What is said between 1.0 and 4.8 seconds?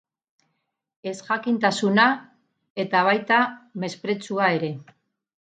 Ezjakintasuna, eta baita mespretxua ere.